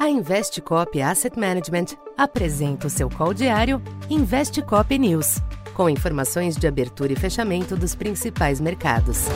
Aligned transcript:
A 0.00 0.08
Investcop 0.08 0.98
Asset 1.02 1.38
Management 1.38 1.88
apresenta 2.16 2.86
o 2.86 2.90
seu 2.90 3.10
call 3.10 3.34
diário 3.34 3.82
Investcop 4.08 4.98
News, 4.98 5.42
com 5.74 5.90
informações 5.90 6.56
de 6.56 6.66
abertura 6.66 7.12
e 7.12 7.16
fechamento 7.16 7.76
dos 7.76 7.94
principais 7.94 8.62
mercados. 8.62 9.26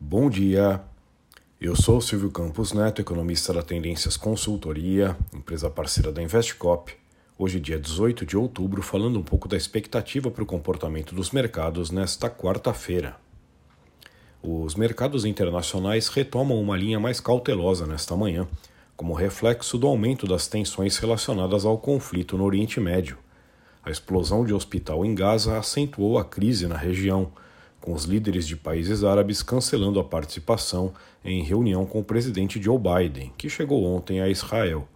Bom 0.00 0.28
dia. 0.28 0.82
Eu 1.60 1.76
sou 1.76 2.00
Silvio 2.00 2.32
Campos 2.32 2.72
Neto, 2.72 3.00
economista 3.00 3.52
da 3.52 3.62
Tendências 3.62 4.16
Consultoria, 4.16 5.16
empresa 5.32 5.70
parceira 5.70 6.10
da 6.10 6.20
Investcop. 6.20 6.92
Hoje, 7.38 7.60
dia 7.60 7.78
18 7.78 8.26
de 8.26 8.36
outubro, 8.36 8.82
falando 8.82 9.20
um 9.20 9.22
pouco 9.22 9.46
da 9.46 9.56
expectativa 9.56 10.32
para 10.32 10.42
o 10.42 10.46
comportamento 10.46 11.14
dos 11.14 11.30
mercados 11.30 11.92
nesta 11.92 12.28
quarta-feira. 12.28 13.14
Os 14.44 14.74
mercados 14.74 15.24
internacionais 15.24 16.08
retomam 16.08 16.60
uma 16.60 16.76
linha 16.76 16.98
mais 16.98 17.20
cautelosa 17.20 17.86
nesta 17.86 18.16
manhã, 18.16 18.48
como 18.96 19.14
reflexo 19.14 19.78
do 19.78 19.86
aumento 19.86 20.26
das 20.26 20.48
tensões 20.48 20.96
relacionadas 20.96 21.64
ao 21.64 21.78
conflito 21.78 22.36
no 22.36 22.42
Oriente 22.42 22.80
Médio. 22.80 23.16
A 23.84 23.90
explosão 23.92 24.44
de 24.44 24.52
hospital 24.52 25.04
em 25.04 25.14
Gaza 25.14 25.56
acentuou 25.56 26.18
a 26.18 26.24
crise 26.24 26.66
na 26.66 26.76
região, 26.76 27.30
com 27.80 27.92
os 27.92 28.02
líderes 28.02 28.44
de 28.44 28.56
países 28.56 29.04
árabes 29.04 29.44
cancelando 29.44 30.00
a 30.00 30.04
participação 30.04 30.92
em 31.24 31.44
reunião 31.44 31.86
com 31.86 32.00
o 32.00 32.04
presidente 32.04 32.60
Joe 32.60 32.80
Biden, 32.80 33.32
que 33.38 33.48
chegou 33.48 33.84
ontem 33.84 34.20
a 34.20 34.28
Israel. 34.28 34.88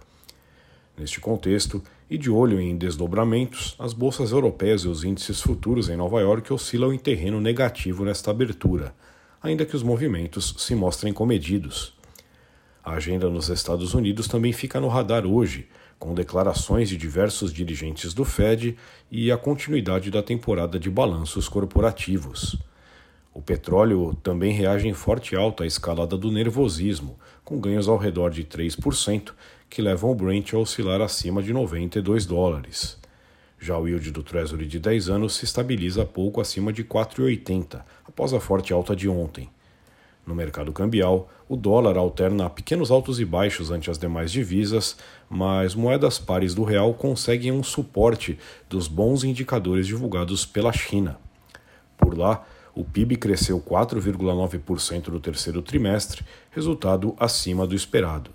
Neste 0.98 1.20
contexto, 1.20 1.80
e 2.10 2.18
de 2.18 2.30
olho 2.30 2.60
em 2.60 2.76
desdobramentos, 2.76 3.76
as 3.78 3.92
bolsas 3.92 4.32
europeias 4.32 4.82
e 4.82 4.88
os 4.88 5.04
índices 5.04 5.40
futuros 5.40 5.88
em 5.88 5.96
Nova 5.96 6.20
York 6.20 6.52
oscilam 6.52 6.92
em 6.92 6.98
terreno 6.98 7.40
negativo 7.40 8.04
nesta 8.04 8.32
abertura 8.32 8.92
ainda 9.46 9.64
que 9.64 9.76
os 9.76 9.82
movimentos 9.82 10.54
se 10.58 10.74
mostrem 10.74 11.12
comedidos. 11.12 11.94
A 12.84 12.92
agenda 12.92 13.28
nos 13.28 13.48
Estados 13.48 13.94
Unidos 13.94 14.28
também 14.28 14.52
fica 14.52 14.80
no 14.80 14.88
radar 14.88 15.26
hoje, 15.26 15.68
com 15.98 16.14
declarações 16.14 16.88
de 16.88 16.96
diversos 16.96 17.52
dirigentes 17.52 18.12
do 18.12 18.24
Fed 18.24 18.76
e 19.10 19.32
a 19.32 19.36
continuidade 19.36 20.10
da 20.10 20.22
temporada 20.22 20.78
de 20.78 20.90
balanços 20.90 21.48
corporativos. 21.48 22.58
O 23.32 23.42
petróleo 23.42 24.16
também 24.22 24.52
reage 24.52 24.88
em 24.88 24.94
forte 24.94 25.36
alta 25.36 25.64
à 25.64 25.66
escalada 25.66 26.16
do 26.16 26.30
nervosismo, 26.30 27.18
com 27.44 27.60
ganhos 27.60 27.88
ao 27.88 27.96
redor 27.98 28.30
de 28.30 28.44
3%, 28.44 29.32
que 29.68 29.82
levam 29.82 30.10
o 30.10 30.14
Brent 30.14 30.54
a 30.54 30.58
oscilar 30.58 31.00
acima 31.00 31.42
de 31.42 31.52
92 31.52 32.24
dólares. 32.24 32.98
Já 33.58 33.78
o 33.78 33.88
yield 33.88 34.10
do 34.10 34.22
Treasury 34.22 34.66
de 34.66 34.78
10 34.78 35.08
anos 35.08 35.34
se 35.34 35.44
estabiliza 35.44 36.04
pouco 36.04 36.40
acima 36.40 36.72
de 36.72 36.84
4,80, 36.84 37.82
após 38.16 38.32
a 38.32 38.40
forte 38.40 38.72
alta 38.72 38.96
de 38.96 39.10
ontem. 39.10 39.46
No 40.26 40.34
mercado 40.34 40.72
cambial, 40.72 41.28
o 41.46 41.54
dólar 41.54 41.98
alterna 41.98 42.48
pequenos 42.48 42.90
altos 42.90 43.20
e 43.20 43.26
baixos 43.26 43.70
ante 43.70 43.90
as 43.90 43.98
demais 43.98 44.32
divisas, 44.32 44.96
mas 45.28 45.74
moedas 45.74 46.18
pares 46.18 46.54
do 46.54 46.64
real 46.64 46.94
conseguem 46.94 47.52
um 47.52 47.62
suporte 47.62 48.38
dos 48.70 48.88
bons 48.88 49.22
indicadores 49.22 49.86
divulgados 49.86 50.46
pela 50.46 50.72
China. 50.72 51.18
Por 51.98 52.16
lá, 52.16 52.42
o 52.74 52.82
PIB 52.82 53.16
cresceu 53.16 53.60
4,9% 53.60 55.08
no 55.08 55.20
terceiro 55.20 55.60
trimestre, 55.60 56.24
resultado 56.50 57.14
acima 57.20 57.66
do 57.66 57.74
esperado. 57.74 58.30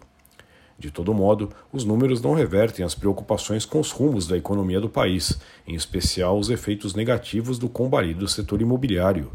De 0.78 0.92
todo 0.92 1.12
modo, 1.12 1.50
os 1.74 1.84
números 1.84 2.22
não 2.22 2.36
revertem 2.36 2.86
as 2.86 2.94
preocupações 2.94 3.66
com 3.66 3.80
os 3.80 3.92
rumos 3.92 4.28
da 4.28 4.38
economia 4.38 4.80
do 4.80 4.90
país, 4.90 5.40
em 5.68 5.74
especial 5.74 6.38
os 6.38 6.52
efeitos 6.52 6.94
negativos 6.94 7.58
do 7.58 7.68
combalido 7.68 8.28
setor 8.28 8.62
imobiliário. 8.62 9.32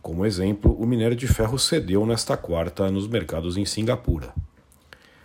Como 0.00 0.24
exemplo, 0.24 0.72
o 0.78 0.86
minério 0.86 1.16
de 1.16 1.26
ferro 1.26 1.58
cedeu 1.58 2.06
nesta 2.06 2.36
quarta 2.36 2.90
nos 2.90 3.06
mercados 3.06 3.56
em 3.56 3.64
Singapura. 3.64 4.32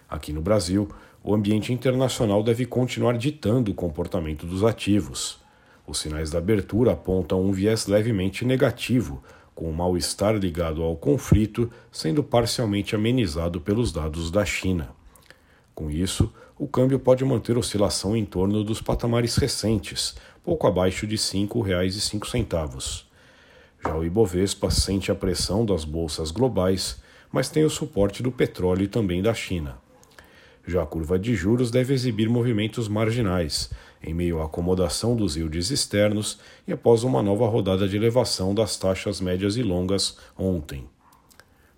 Aqui 0.10 0.34
no 0.34 0.42
Brasil, 0.42 0.90
o 1.24 1.34
ambiente 1.34 1.72
internacional 1.72 2.44
deve 2.44 2.66
continuar 2.66 3.18
ditando 3.18 3.72
o 3.72 3.76
comportamento 3.76 4.46
dos 4.46 4.64
ativos. 4.64 5.40
Os 5.88 6.00
sinais 6.00 6.32
da 6.32 6.40
abertura 6.40 6.92
apontam 6.94 7.42
um 7.42 7.52
viés 7.52 7.88
levemente 7.88 8.44
negativo, 8.44 9.24
com 9.56 9.70
o 9.70 9.74
mal-estar 9.74 10.36
ligado 10.36 10.82
ao 10.82 10.96
conflito 10.96 11.72
sendo 11.92 12.24
parcialmente 12.24 12.96
amenizado 12.96 13.62
pelos 13.62 13.92
dados 13.92 14.32
da 14.32 14.44
China. 14.44 14.90
Com 15.76 15.90
isso, 15.90 16.34
o 16.58 16.68
câmbio 16.68 17.00
pode 17.00 17.24
manter 17.24 17.58
oscilação 17.58 18.16
em 18.16 18.26
torno 18.26 18.64
dos 18.64 18.82
patamares 18.82 19.36
recentes, 19.36 20.16
pouco 20.44 20.68
abaixo 20.68 21.08
de 21.08 21.16
R$ 21.16 21.22
5,05. 21.22 23.13
Já 23.86 23.98
o 23.98 24.06
Ibovespa 24.06 24.72
sente 24.72 25.12
a 25.12 25.16
pressão 25.16 25.66
das 25.66 25.84
bolsas 25.84 26.32
globais, 26.32 27.02
mas 27.32 27.50
tem 27.50 27.66
o 27.66 27.70
suporte 27.70 28.24
do 28.24 28.32
petróleo 28.32 28.84
e 28.84 28.88
também 28.88 29.22
da 29.22 29.34
China. 29.34 29.78
Já 30.66 30.84
a 30.84 30.86
curva 30.86 31.20
de 31.20 31.36
juros 31.36 31.70
deve 31.70 31.94
exibir 31.94 32.30
movimentos 32.30 32.88
marginais, 32.88 33.70
em 34.02 34.14
meio 34.14 34.40
à 34.40 34.46
acomodação 34.46 35.16
dos 35.16 35.36
yields 35.36 35.70
externos 35.70 36.40
e 36.66 36.72
após 36.72 37.04
uma 37.04 37.22
nova 37.22 37.46
rodada 37.48 37.88
de 37.88 37.98
elevação 37.98 38.56
das 38.56 38.78
taxas 38.78 39.20
médias 39.20 39.58
e 39.58 39.64
longas 39.64 40.18
ontem. 40.38 40.88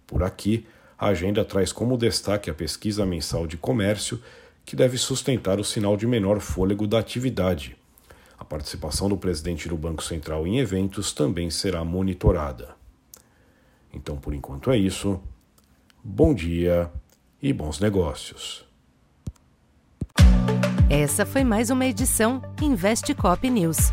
Por 0.05 0.21
aqui, 0.21 0.67
a 0.99 1.07
agenda 1.07 1.43
traz 1.43 1.71
como 1.71 1.97
destaque 1.97 2.49
a 2.49 2.53
pesquisa 2.53 3.03
mensal 3.05 3.47
de 3.47 3.57
comércio, 3.57 4.21
que 4.63 4.75
deve 4.75 4.97
sustentar 4.97 5.59
o 5.59 5.63
sinal 5.63 5.97
de 5.97 6.05
menor 6.05 6.39
fôlego 6.39 6.85
da 6.85 6.99
atividade. 6.99 7.75
A 8.37 8.43
participação 8.43 9.09
do 9.09 9.17
presidente 9.17 9.69
do 9.69 9.77
Banco 9.77 10.03
Central 10.03 10.45
em 10.45 10.59
eventos 10.59 11.13
também 11.13 11.49
será 11.49 11.83
monitorada. 11.83 12.75
Então, 13.93 14.17
por 14.17 14.33
enquanto 14.33 14.71
é 14.71 14.77
isso. 14.77 15.19
Bom 16.03 16.33
dia 16.33 16.91
e 17.41 17.53
bons 17.53 17.79
negócios. 17.79 18.65
Essa 20.89 21.25
foi 21.25 21.43
mais 21.43 21.69
uma 21.69 21.85
edição 21.85 22.41
Investe 22.61 23.15
Cop 23.15 23.49
News. 23.49 23.91